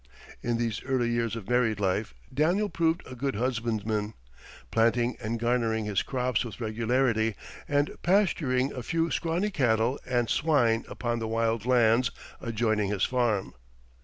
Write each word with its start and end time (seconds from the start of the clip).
]In 0.41 0.57
these 0.57 0.83
early 0.83 1.11
years 1.11 1.35
of 1.35 1.47
married 1.47 1.79
life 1.79 2.15
Daniel 2.33 2.69
proved 2.69 3.03
a 3.05 3.13
good 3.13 3.35
husbandman, 3.35 4.15
planting 4.71 5.15
and 5.21 5.39
garnering 5.39 5.85
his 5.85 6.01
crops 6.01 6.43
with 6.43 6.59
regularity, 6.59 7.35
and 7.67 7.91
pasturing 8.01 8.73
a 8.73 8.81
few 8.81 9.11
scrawny 9.11 9.51
cattle 9.51 9.99
and 10.07 10.27
swine 10.27 10.85
upon 10.89 11.19
the 11.19 11.27
wild 11.27 11.67
lands 11.67 12.09
adjoining 12.41 12.89
his 12.89 13.03
farm. 13.03 13.53